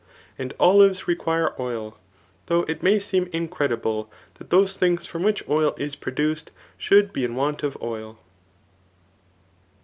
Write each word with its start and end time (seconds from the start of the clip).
And 0.35 0.57
oHres 0.57 1.05
require 1.05 1.53
oil; 1.61 1.95
though 2.47 2.61
it 2.63 2.81
may 2.81 2.97
seem 2.97 3.29
incredible, 3.31 4.09
that 4.39 4.49
those 4.49 4.75
things 4.75 5.05
from 5.05 5.21
which 5.21 5.47
oil 5.47 5.75
is 5.77 5.95
produced, 5.95 6.49
should 6.75 7.13
be 7.13 7.23
in 7.23 7.35
want 7.35 7.61
of 7.61 7.77
oil. 7.83 8.17